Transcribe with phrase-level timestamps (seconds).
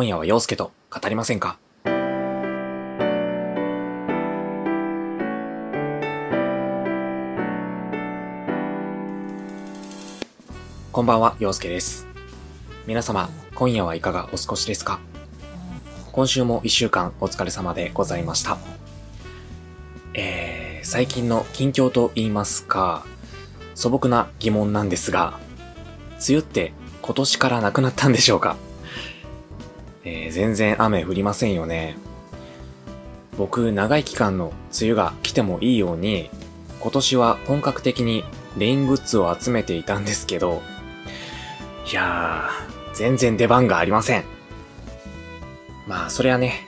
[0.00, 1.58] 今夜は陽介と語りませんか？
[10.90, 12.06] こんばんは、陽介です。
[12.86, 15.00] 皆様、今夜はいかがお過ごしですか？
[16.12, 18.56] 今週も一週間お疲れ様でございました。
[20.14, 23.04] えー、最近の近況と言いますか、
[23.74, 25.38] 素朴な疑問なんですが、
[26.26, 26.72] 梅雨って
[27.02, 28.56] 今年からなくなったんでしょうか？
[30.04, 31.96] えー、全然雨降りませんよね。
[33.36, 36.30] 僕、長い期間の梅雨が来てもいいように、
[36.80, 38.24] 今年は本格的に
[38.58, 40.62] レイングッズを集めていたんですけど、
[41.90, 44.24] いやー、全然出番がありません。
[45.86, 46.66] まあ、それはね、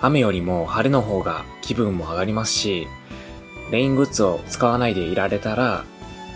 [0.00, 2.86] 雨よりも晴れの方が気分も上がりますし、
[3.70, 5.84] レイングッズを使わないでいられたら、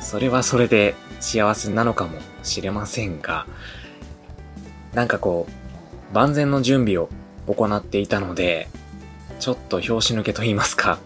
[0.01, 3.46] それはそれで幸せなのかもしれませんが、
[4.95, 5.52] なんかこう、
[6.12, 7.09] 万全の準備を
[7.47, 8.69] 行っていたので、
[9.41, 10.99] ちょっと拍子抜けと言いますか、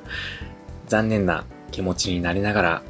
[0.88, 2.82] 残念な気持ちになりながら、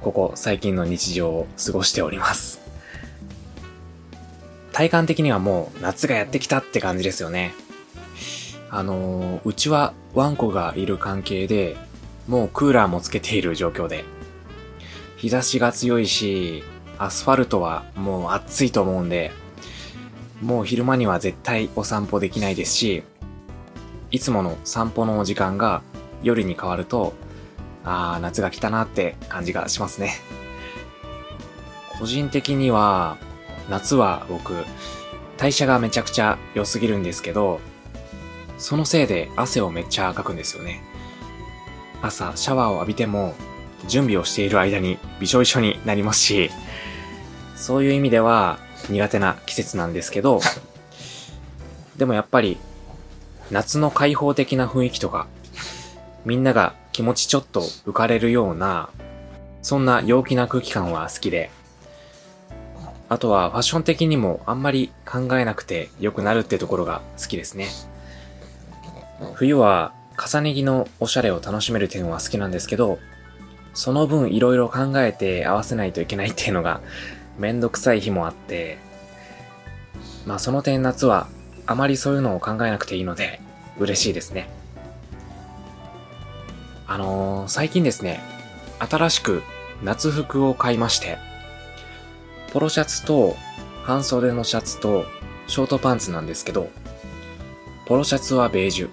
[0.00, 2.60] ここ最近の日常を過ごしております。
[4.72, 7.52] 体感的にはもう夏がやってきたって感じですよね。
[8.70, 11.76] あのーうちはワンコがいる関係で、
[12.28, 14.04] もうクーラーもつけている状況で、
[15.16, 16.62] 日差しが強いし、
[16.98, 19.32] アスファルトはもう暑いと思うんで、
[20.40, 23.02] もう昼間には絶対お散歩できないですし、
[24.10, 25.82] いつもの散歩の時間が
[26.22, 27.14] 夜に変わると、
[27.84, 30.14] あー、夏が来たなって感じがしますね。
[31.98, 33.18] 個人的には、
[33.68, 34.54] 夏は僕、
[35.36, 37.60] 代謝がめちゃくちゃ良すぎるんですけど、
[38.58, 40.82] そのせいで汗をめっちゃかくんですよね。
[42.00, 43.34] 朝シャワーを浴びても、
[43.86, 46.50] 準備をしている間にびしょびしょになりますし、
[47.56, 50.40] そういう意味では苦手な季節なんですけど、
[51.96, 52.58] でもやっぱり
[53.50, 55.26] 夏の開放的な雰囲気とか、
[56.24, 58.90] みんなが気持ちちょっと浮かれるような、
[59.62, 61.50] そんな陽気な空気感は好きで、
[63.08, 67.68] あとはファッション的にもあんまり考えなくて良くなるってところが好きですね。
[69.34, 72.98] 冬は重ね着のおしゃれを楽しめる点は好きなんですけど、
[73.72, 76.80] その分いろいろ考えて合わせないといけないっていうのが
[77.38, 78.78] めんどくさい日もあって、
[80.26, 81.28] まあその点夏は
[81.66, 83.40] あまりそういうのを考えなくていいので
[83.78, 84.48] 嬉しいですね。
[86.86, 88.20] あのー、最近ですね、
[88.78, 89.42] 新しく
[89.82, 91.18] 夏服を買いまして、
[92.52, 93.36] ポロシャツと
[93.84, 95.04] 半袖のシャツと
[95.46, 96.70] ショートパンツなんですけど、
[97.86, 98.90] ポロシャツはベージュ、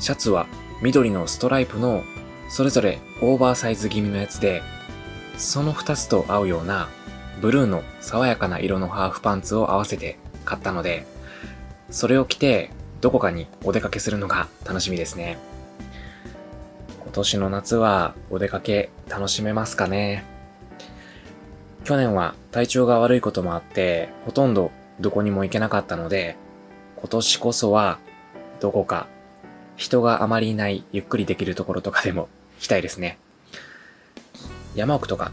[0.00, 0.46] シャツは
[0.82, 2.02] 緑のストライプの
[2.48, 4.62] それぞれオーバーサイズ気味のやつで、
[5.36, 6.88] その二つと合うような
[7.40, 11.06] ブルーの爽やかな色のハーフパンツを合わせて買ったので、
[11.90, 15.38] それを着てどこかにお出かけするのが楽しみですね。
[17.02, 20.24] 今年の夏はお出かけ楽しめますかね
[21.84, 24.70] 去年は体調が悪いこともあって、ほとんど
[25.00, 26.36] どこにも行けなかったので、
[26.96, 27.98] 今年こそは
[28.60, 29.06] どこか
[29.76, 32.28] 人があまりいないゆっくりできるところとかでも
[32.58, 33.18] 行きたいですね。
[34.74, 35.32] 山奥とか、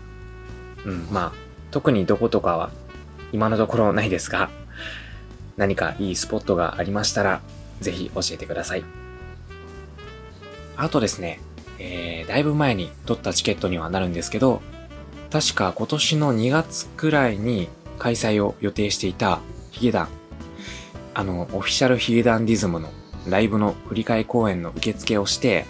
[0.86, 1.45] うん、まあ、
[1.76, 2.72] 特にどことかは
[3.34, 4.50] 今のところないですが、
[5.58, 7.42] 何かいいスポットがありましたら、
[7.82, 8.86] ぜひ教えてください。
[10.78, 11.42] あとですね、
[11.78, 14.62] えー、だいぶ前に取ったチケットにはなるんですけど、
[15.30, 17.68] 確か今年の2月くらいに
[18.00, 20.08] 開催を予定していたヒゲダン、
[21.14, 22.88] あの、オフィシャルヒゲダンディズムの
[23.28, 25.66] ライブの振り替え公演の受付をして、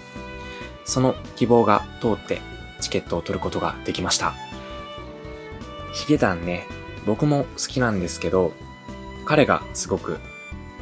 [0.85, 2.41] その希望が通って
[2.79, 4.44] チケットを取ることができました。
[5.95, 6.67] ヒゲダンね、
[7.05, 8.51] 僕も好きなんですけど、
[9.25, 10.19] 彼がすごく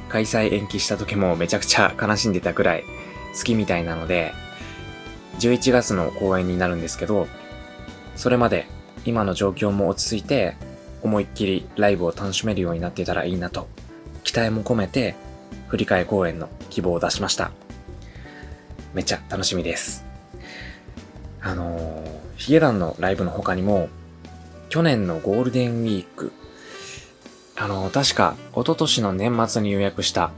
[0.09, 2.83] 開催延期した時もめちゃくちゃ悲しんでたくらい
[3.37, 4.33] 好きみたいなので、
[5.39, 7.27] 11月の公演になるんですけど、
[8.15, 8.65] それまで
[9.05, 10.57] 今の状況も落ち着いて、
[11.03, 13.67] 思いっきりライブを楽しめるようになってたらいいなと、
[14.23, 15.13] 期待も込めて、
[15.67, 17.51] 振り替え公演の希望を出しました。
[18.95, 20.05] めっちゃ楽しみです。
[21.39, 22.03] あのー、
[22.37, 23.89] ヒゲダンのライブの他にも、
[24.73, 26.31] 去年のゴールデンウィーク、
[27.55, 30.31] あの、確か、一昨年の年末に予約した、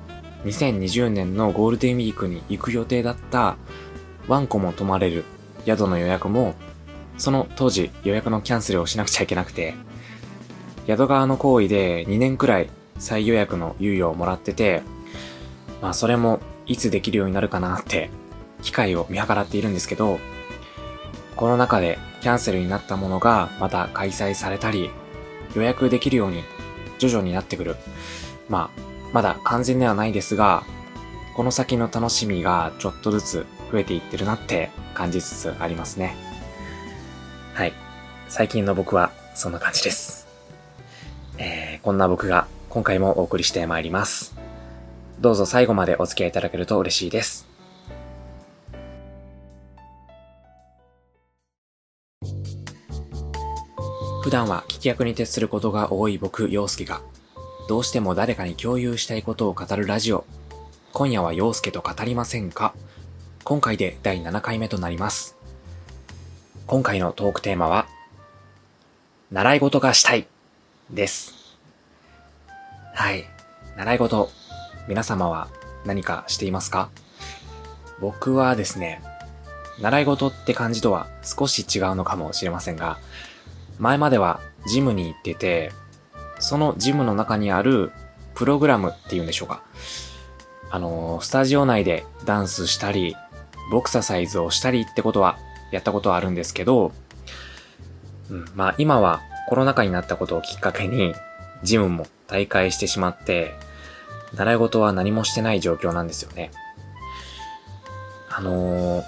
[0.43, 3.55] 2020年のゴールデンウィークに行く予定だった、
[4.27, 5.23] ワンコも泊まれる
[5.65, 6.53] 宿の予約も、
[7.17, 9.73] その当時予約のキャンセルをしなくちゃいけなくて、
[10.85, 14.81] 宿側の行為で2年くらい再予約の猶予をもらってて、
[15.81, 18.09] まあそれもいつできるようになるかなって
[18.61, 20.19] 機会を見計らっているんですけど、
[21.37, 24.89] この中でキャンセルになったものがまた開催されたり、
[25.55, 26.41] 予約できるように
[26.97, 27.75] 徐々になってくる。
[28.49, 28.79] まあ、
[29.13, 30.63] まだ完全ではないですが、
[31.35, 36.15] この先の楽しみがちょっとずつ増えていってるなって感じつつありますね。
[37.53, 37.73] はい。
[38.27, 40.25] 最近の僕はそんな感じです。
[41.37, 44.35] えー、こんな僕が今回もお送りしてまいります。
[45.19, 47.54] どうぞ最後までお付き合いいただけると嬉しいです。
[54.25, 57.03] 普段は聞き役に徹することが多い僕、陽介が、
[57.69, 60.25] どうしても誰かに共有したいことを語るラジオ。
[60.93, 62.73] 今夜は陽介と語りませんか？
[63.43, 65.37] 今回で第7回目となります。
[66.65, 67.85] 今回のトークテーマは、
[69.29, 70.25] 習い事がしたい
[70.89, 71.35] です。
[72.95, 73.25] はい。
[73.77, 74.31] 習い事、
[74.87, 75.49] 皆様は
[75.85, 76.89] 何かしていますか？
[78.01, 79.03] 僕はですね、
[79.79, 82.97] 習い事って感じとは少し違うのかもしれませんが、
[83.79, 85.71] 前まではジムに行ってて、
[86.39, 87.91] そのジムの中にある
[88.33, 89.63] プログラムっていうんでしょうか。
[90.69, 93.15] あの、スタジオ内でダンスしたり、
[93.71, 95.37] ボクササイズをしたりってことは
[95.71, 96.91] やったことはあるんですけど、
[98.29, 101.13] うん、まあ今はコロナ禍になったことをきっかけに、
[101.63, 103.53] ジムも大会してしまって、
[104.35, 106.51] 習い事は何もしてない状況なんですよね。
[108.29, 109.03] あのー、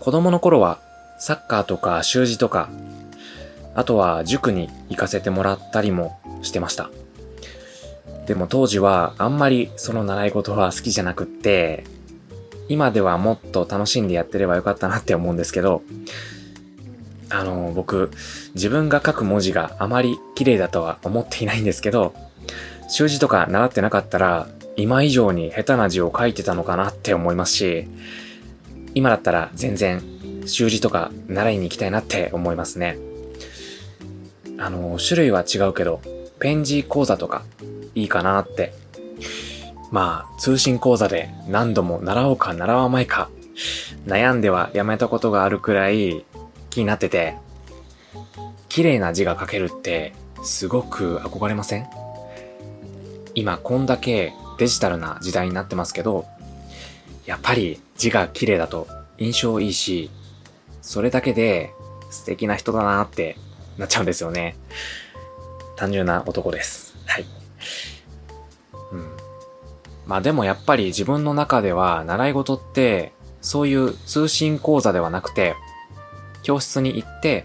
[0.00, 0.78] 子供の頃は
[1.18, 2.68] サッカーとか習字とか
[3.74, 6.90] あとは塾に行かせてもらったりもしてました。
[8.26, 11.84] でも当時はあんまりその習い事は好きじゃなくって、
[12.68, 15.82] 今ではもっと楽しんでやってればよかったなって思うんですけど、
[17.30, 18.10] あの、僕、
[18.54, 22.14] 自分が書く文字があまり綺麗だとは思っていないんですけど、
[22.88, 27.88] 習字とか習ってなかったら、今以上に下手な字を書いてたのかなって思いますし、
[28.94, 30.02] 今だったら全然
[30.46, 32.98] 習字とか習いに行きたいなって思いますね。
[34.58, 36.00] あの、種類は違うけど、
[36.40, 37.44] ペン字講座とか
[37.94, 38.74] いいかなって。
[39.90, 43.30] まあ、通信講座で何度も習おうか習わないか、
[44.06, 46.24] 悩んではやめたことがあるくらい
[46.68, 47.36] 気になってて、
[48.68, 50.12] 綺麗な字が書けるって
[50.42, 51.86] すごく憧れません？
[53.34, 56.26] 今こんだけデジタルな時代になってますけど、
[57.24, 60.10] やっぱり字が綺麗だと印象いいし、
[60.82, 61.70] それだけで
[62.10, 63.36] 素敵な人だなって
[63.78, 64.56] なっちゃうんですよね。
[65.76, 66.96] 単純な男です。
[67.06, 67.24] はい。
[68.92, 69.16] うん。
[70.06, 75.54] まあでもやっぱり自分の中では習い事ってそういう通信講座ではなくて
[76.42, 77.44] 教室に行って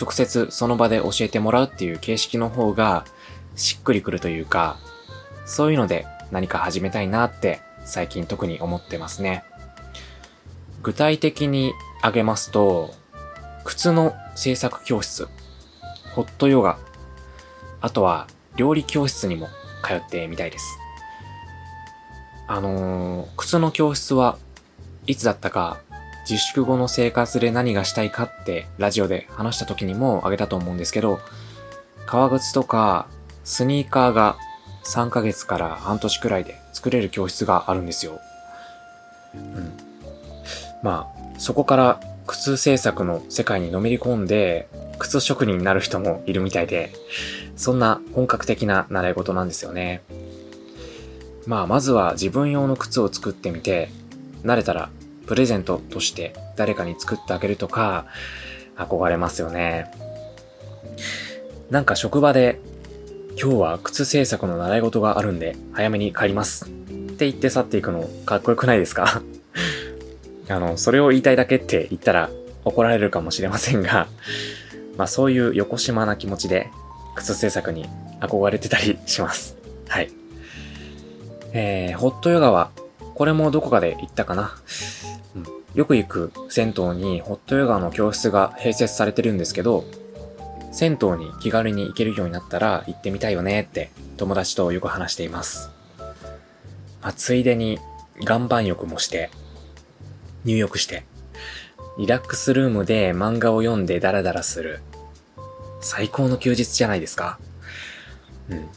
[0.00, 3.04] 直接その場で教えてもらうっていう形式の方が
[3.54, 4.78] しっくりくるというか
[5.46, 9.44] そういうので何か始めたいなって最近特に思ってますね。
[10.82, 12.94] 具体的に挙げますと
[13.64, 15.28] 靴の制作教室
[16.14, 16.78] ホットヨガ、
[17.80, 18.26] あとは
[18.56, 19.48] 料理教室にも
[19.84, 20.78] 通ってみたいです。
[22.46, 24.36] あのー、靴の教室は
[25.06, 25.78] いつだったか
[26.28, 31.20] 自粛後の生活で何がしたいかってラジオで話した時にもあげたと思うんですけど、
[32.06, 33.06] 革靴とか
[33.44, 34.36] スニーカーが
[34.84, 38.20] 3ヶ月から半年くらいで作れる教室があるんですよ。
[39.34, 39.72] うん。
[40.82, 44.68] まあ、そこから靴制作の世界にのめり込んで、
[45.00, 46.92] 靴職人になる人もいるみたいで、
[47.56, 50.02] そんな本格的な習い事なんですよね。
[51.46, 53.90] まあ、まずは自分用の靴を作ってみて、
[54.44, 54.90] 慣れたら
[55.26, 58.06] プレゼントとして誰かに作ってあげるとか、
[58.76, 59.90] 憧れますよね。
[61.68, 62.60] なんか職場で、
[63.30, 66.66] 今日は靴製作の習い事があるんで、早めに帰ります。
[66.66, 69.20] って言って去っていくの、かっこよくないですか？
[70.50, 72.30] あの、それを言いたいだけって言ったら
[72.64, 74.08] 怒られるかもしれませんが、
[74.96, 76.68] まあそういう横島な気持ちで
[77.14, 77.88] 靴制作に
[78.20, 79.56] 憧れてたりします。
[79.88, 80.10] はい。
[81.52, 82.70] えー、ホットヨガは、
[83.14, 84.52] これもどこかで行ったかな。
[85.34, 89.84] うん、よく行く銭湯にホットヨガの教室が併設されてるんですけど、
[90.72, 95.70] 銭湯に気軽に行けるようになったら行ってみたいよねって友達とよく話しています。
[97.02, 97.78] まあ、ついでに
[98.20, 99.30] 岩盤浴もして、
[100.44, 101.04] 入浴して、
[101.98, 104.80] リラックスルームで漫画を読んでダラダラする。
[105.80, 107.38] 最高の休日じゃないですか。
[108.48, 108.68] うん。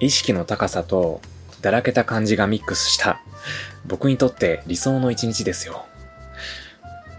[0.00, 1.20] 意識の高さと、
[1.60, 3.20] だらけた感じがミックスした、
[3.86, 5.84] 僕にとって理想の一日ですよ。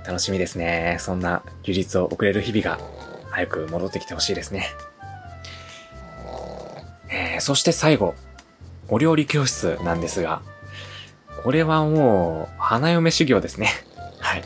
[0.06, 0.98] 楽しみですね。
[1.00, 2.80] そんな休日を送れる日々が、
[3.32, 4.70] 早く戻ってきてほしいですね。
[7.10, 8.16] えー、そして最後、
[8.90, 10.42] お料理教室なんですが、
[11.44, 13.70] これはもう、花嫁修行ですね。
[14.20, 14.44] はい。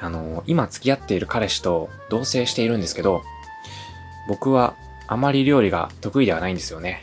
[0.00, 3.22] あの、今付き合っている彼氏と同棲しているんですけど、
[4.28, 4.74] 僕は
[5.08, 7.02] あまり料理が得意ではないんですよね。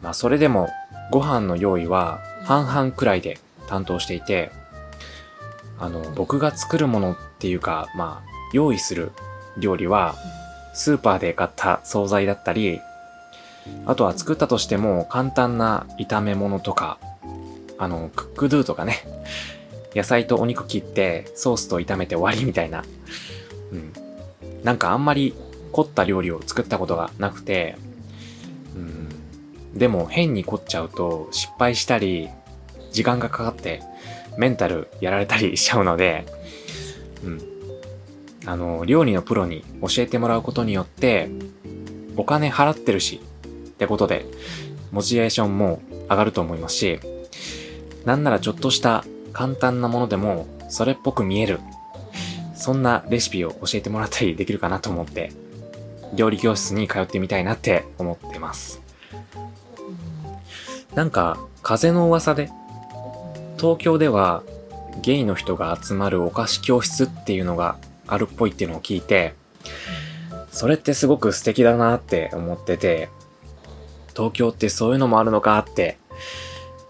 [0.00, 0.70] まあそれでも
[1.10, 4.50] ご飯の用意は半々くらいで担当していて、
[5.78, 9.12] あの、僕が作るものっていうか、まあ、用意する
[9.58, 10.14] 料理は、
[10.74, 12.80] スーパーで買った惣菜だったり、
[13.86, 16.98] あとは作ったとしても簡単な炒め物とか、
[17.80, 18.98] あの、クックドゥとかね、
[19.94, 22.84] 野菜とお肉切ってソースと炒めて終わりみたいな、
[23.72, 23.92] うん。
[24.62, 25.34] なんかあんまり
[25.72, 27.76] 凝った料理を作ったことがなくて、
[28.76, 29.78] うん。
[29.78, 32.28] でも変に凝っちゃうと失敗したり、
[32.92, 33.82] 時間がかかって
[34.36, 36.26] メンタルやられたりしちゃうので、
[37.24, 37.40] うん。
[38.44, 41.30] あの、料理のプロに教えてもらうことによって、
[42.18, 44.26] お金払ってるし、ってことで、
[44.92, 47.00] モチベーションも上がると思いますし、
[48.04, 51.60] なんならちょっとした簡単なものでも、それっぽく見える。
[52.54, 55.32] そんなレシピを教えてもらったりできるかなと思って、
[56.14, 58.80] 料理教室に通ってみたいなって思ってます。
[60.94, 62.50] なんか、風の噂で、
[63.58, 64.42] 東京では
[65.02, 67.76] ゲイの人が集まるお菓子教室っていうのが
[68.06, 69.34] あるっぽいっていうのを聞いて、
[70.50, 73.08] それってすごく素敵だなって思ってて、
[74.16, 75.96] 東京ってそういうのもあるのかって、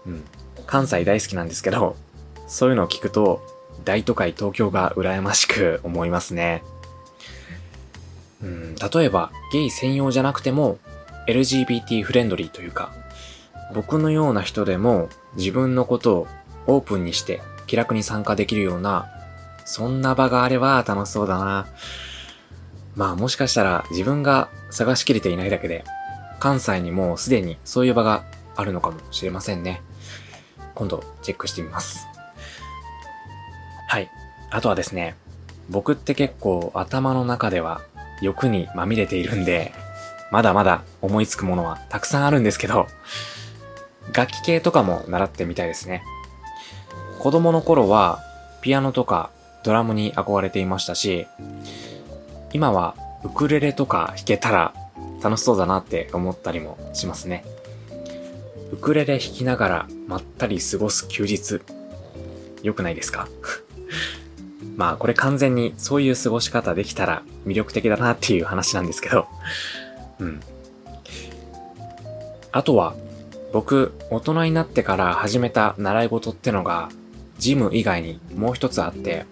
[0.05, 0.23] うん、
[0.71, 1.97] 関西大好きなんですけど、
[2.47, 3.45] そういうのを聞くと、
[3.83, 6.63] 大都会東京が羨ましく思いますね。
[8.41, 10.79] うん、例えば、ゲイ専用じゃなくても、
[11.27, 12.93] LGBT フレンドリーというか、
[13.75, 16.27] 僕のような人でも自分のことを
[16.67, 19.07] オープンにして気楽に参加できるような
[19.65, 21.67] そんな場があれば楽しそうだな。
[22.95, 25.85] まあもしかしたら自分が探しきれていないだけで、
[26.39, 28.25] 関西にもうすでにそういう場が
[28.55, 29.81] あるのかもしれませんね。
[30.75, 32.07] 今度チェックしてみます。
[33.87, 34.09] はい。
[34.49, 35.15] あとはですね、
[35.69, 37.81] 僕って結構頭の中では
[38.21, 39.73] 欲にまみれているんで、
[40.31, 42.87] まだまだ思いつくものはたくさんあるんですけど、
[44.13, 46.03] 楽器系とかも習ってみたいですね。
[47.19, 48.19] 子供の頃は
[48.61, 49.29] ピアノとか
[49.63, 51.27] ドラムに憧れていましたし、
[52.53, 54.73] 今はウクレレとか弾けたら
[55.21, 57.45] 楽しそうだなって思ったりもしますね。
[58.71, 61.61] ウクレレ弾きながらまったり過ごす休日。
[62.63, 63.27] 良くないですか？
[64.77, 69.27] まあこれ完全にそういう過ごし方できたら魅力的だなっていう話なんですけど。
[70.19, 70.39] うん。
[72.51, 72.95] あとは、
[73.53, 76.89] 僕、大人になってから始めた習い事ってのが、
[77.37, 79.25] ジム以外にもう一つあって、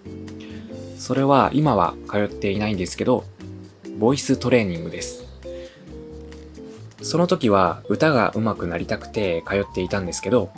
[0.98, 3.24] それは今は通っていないんですけど、
[3.98, 5.26] ボイストレーニングです。
[7.02, 10.52] その時は歌が上手くなりたくて通っていたんですけど、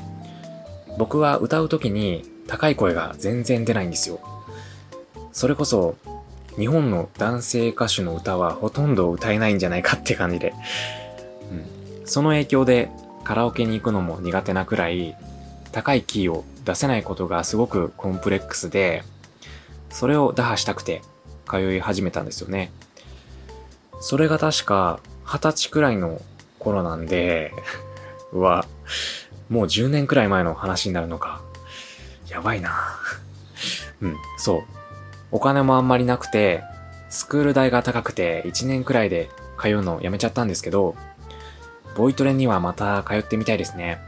[0.98, 4.20] 僕は歌う時に高い声が全然出ないんですよ。
[5.32, 5.96] それこそ
[6.58, 10.54] 日本の男性歌手の歌はほとんど歌えないんじゃないかって感じで、
[12.00, 12.90] うん、その影響で
[13.24, 15.16] カラオケに行くのも苦手なくらい
[15.72, 19.04] 高いキーを出せないことがすごくコンプレックスで、
[19.90, 21.02] それを打破したくて
[21.50, 22.72] 通い始めたんですよね。
[24.02, 26.22] それが確か二十歳くらいの
[26.62, 27.52] 頃なんで、
[28.32, 28.66] うわ、
[29.50, 31.42] もう10年くらい前の話になるのか。
[32.30, 32.72] やばいな。
[34.02, 34.64] うん、そう。
[35.32, 36.64] お金もあんまりなくて、
[37.10, 39.30] スクール代が高くて1年くらいで
[39.62, 40.96] 通うのをやめちゃったんですけど、
[41.96, 44.00] ボイトレにはまた通ってみたいですね。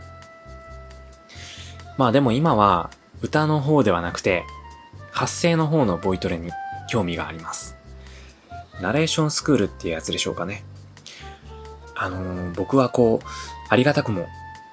[1.97, 2.89] まあでも今は
[3.21, 4.45] 歌の方ではなくて、
[5.11, 6.51] 発声の方のボイトレに
[6.89, 7.75] 興味があります。
[8.81, 10.63] ナレーションスクールっていうやつでしょうかね。
[12.03, 13.25] あのー、僕はこう、
[13.69, 14.27] ありがたくも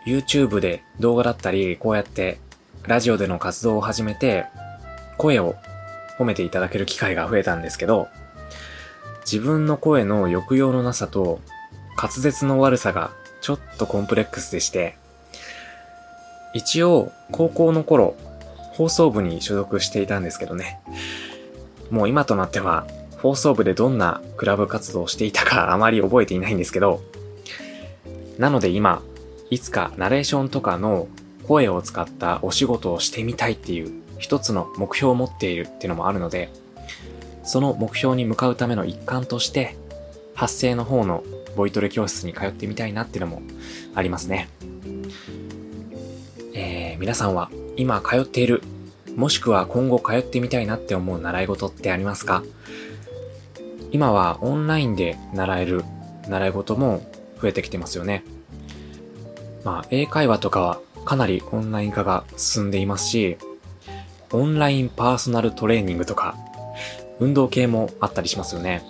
[0.04, 2.40] YouTube で動画だったり、こうやって
[2.88, 4.46] ラジオでの活動を始めて、
[5.16, 5.54] 声を
[6.18, 8.08] 褒めていただける機会が増えたんですけど、
[9.20, 11.40] 自分の声の抑揚のなさと
[11.96, 14.96] 滑舌の悪さがちょっとコンプレックスでして、
[16.52, 18.16] 一応、高校の頃、
[18.72, 20.80] 放送部に所属していたんですけどね。
[21.90, 27.02] もう今となっては、放送部でどんなクラブ活動をしていたかあまり覚えていないんですけど、
[28.40, 29.02] なので今、
[29.50, 31.08] いつかナレーションとかの
[31.46, 36.48] 声を使ったお仕事をしてみたいっていう一つの目標を持っているっていうのもあるので、
[37.44, 39.76] その目標に向かうための一環として、
[40.34, 41.22] 発声の方の
[41.54, 43.42] ボイトレ教室に通ってみたいなっていうのも
[43.94, 44.48] ありますね。
[46.54, 48.62] えー、皆さんは今通っている、
[49.16, 52.42] もしくは今後通ってみたいなって思う習い事ってありますか？
[53.92, 55.84] 今はオンラインで習える
[56.28, 57.02] 習い事も
[57.40, 58.24] 増えてきてますよね。
[59.64, 63.36] まあ、英会話とかはかなりオンライン化が進んでいますし、
[64.32, 66.36] オンラインパーソナルトレーニングとか、
[67.18, 68.82] 運動系もあったりしますよね。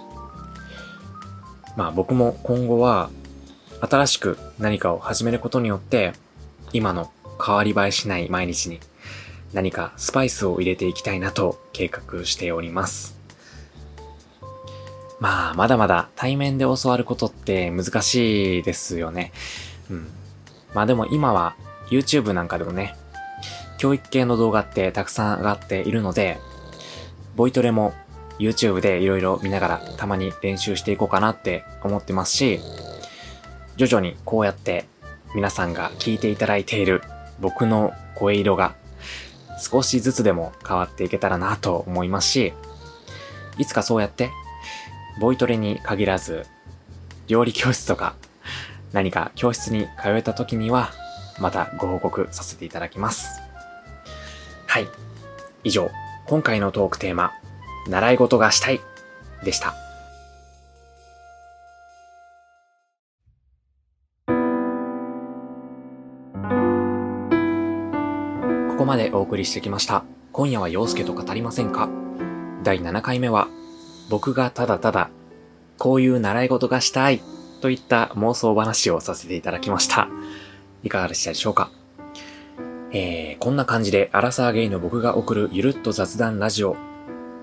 [1.77, 3.11] まあ僕も今後は
[3.81, 6.13] 新しく何かを始めることによって
[6.73, 7.11] 今の
[7.45, 8.81] 変わり映えしない毎日に
[9.53, 13.20] 何かスパイスを入れていきたいなと計画しております。
[15.21, 19.33] まあ、まだまだ対面で教わることって難しいですよね。
[19.91, 20.09] うん。
[20.75, 21.55] まあでも今は
[21.91, 22.97] YouTube なんかでもね、
[23.79, 26.39] 教育系の動画ってたくさん上がっているので、
[27.37, 27.93] ボイトレも
[28.39, 32.61] YouTube で色々見ながらたまに練習していこうかなって思ってますし、
[33.77, 34.87] 徐々にこうやって
[35.35, 37.03] 皆さんが聞いていただいている
[37.41, 38.75] 僕の声色が
[39.59, 42.53] 少しずつでも変わっていけたらなと思いますし、
[43.59, 44.31] いつかそうやって
[45.21, 46.47] ボイトレに限らず
[47.29, 48.15] 料理教室とか
[48.93, 50.91] 何か教室に通えた時には
[51.39, 53.39] またご報告させていただきます。
[54.67, 54.89] はい。
[55.63, 55.91] 以上、
[56.27, 57.33] 今回のトークテーマ、
[57.87, 58.81] 習い事がしたい
[59.45, 59.75] でした。
[68.71, 70.05] ここまでお送りしてきました。
[70.33, 71.91] 今夜は陽介と語りませんか？
[72.63, 73.49] 第7回目は、
[74.11, 75.09] 僕がただただ、
[75.79, 77.23] こういう習い事がしたい
[77.63, 80.09] といった妄想話をさせていただきました。
[80.83, 81.71] いかがでしたでしょうか？
[82.93, 86.77] えー、こんな感じでアラサーゲイの僕が送るゆるっと雑談ラジオ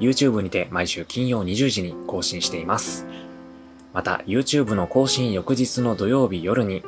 [0.02, 3.08] YouTube にて毎週金曜20時に更新しています。
[3.94, 6.84] また YouTube の更新翌日の土曜日夜に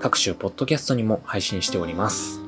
[0.00, 2.40] 各種ポッドキャストにも配信しております。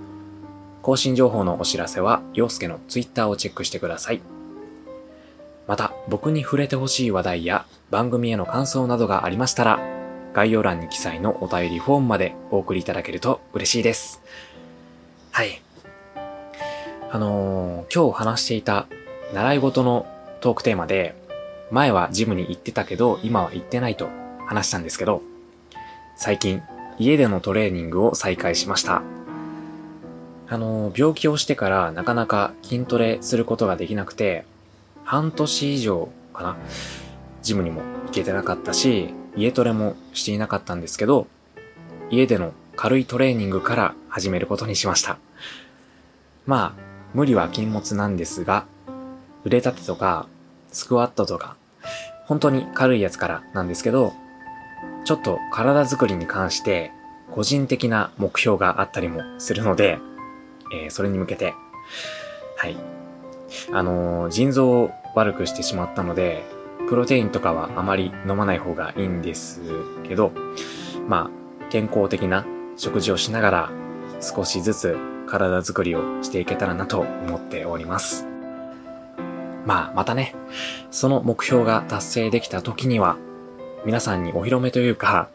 [0.80, 4.22] 更新情報のお知らせは、陽介の Twitter をチェックしてください。
[5.66, 9.80] また、僕に触れてほしい話題や番組への感想などがありましたら、
[10.32, 14.22] 概要欄に記載のお便りフォームまでお送りいただけると嬉しいです。
[15.32, 15.60] はい。
[17.12, 18.86] あのー、今日話していた
[19.34, 20.06] 習い事の
[20.40, 21.14] トークテーマで、
[21.70, 24.08] 前はジムに行ってたけど、今は行ってないと
[24.46, 25.22] 話したんですけど、
[26.16, 26.62] 最近、
[26.98, 29.02] 家でのトレーニングを再開しました。
[30.48, 34.44] あのー、病気をしてからなかなか筋トレすることができなくて、
[35.10, 36.56] 半年以上かな、
[37.42, 41.26] ジムにも行けてなかったし、家トレもしていなかったんですけど、
[42.10, 45.18] 家での軽いトレーニングから始めることにしました。
[46.46, 48.66] まあ、無理は禁物なんですが、
[49.44, 50.28] 腕立てとか、
[50.70, 51.56] スクワットとか、
[52.26, 54.12] 本当に軽いやつからなんですけど、
[55.04, 56.92] ちょっと体作りに関して
[57.32, 59.98] 個人的な目標があったりもするので、
[60.72, 61.52] えー、それに向けて、
[62.56, 62.76] はい。
[63.72, 66.44] あのー、腎臓悪くしてしまったので、
[66.88, 69.60] プロテインとかはあまり飲まない方がいいんです
[70.04, 70.32] けど、
[71.08, 72.44] まあ、健康的な
[72.76, 73.70] 食事をしながら
[74.20, 74.96] 少しずつ
[75.26, 78.26] 体づくりをしていけたらなと思っております。
[79.64, 80.34] まあ、またね、
[80.90, 83.18] その目標が達成できた時には、
[83.84, 85.28] 皆さんにお披露目というか、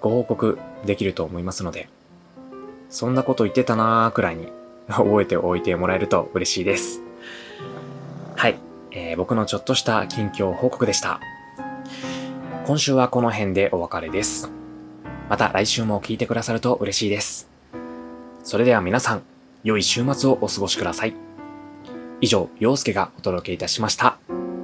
[0.00, 1.88] ご報告できると思いますので、
[2.90, 4.48] そんなこと言ってたなーくらいに
[4.88, 7.02] 覚えておいてもらえると嬉しいです。
[8.36, 8.58] はい。
[8.96, 11.20] えー、僕のちょっとした近況報告でした。
[12.64, 14.50] 今週はこの辺でお別れです。
[15.28, 17.50] また来週も聞いてくださると嬉しいです。
[18.42, 19.22] それでは皆さん、
[19.62, 21.14] 良い週末をお過ごしください。
[22.22, 24.18] 以上、陽介がお届けいたしました。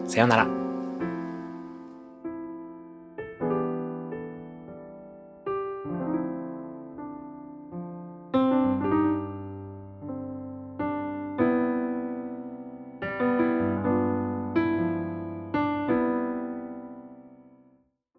[0.06, 0.62] さようなら。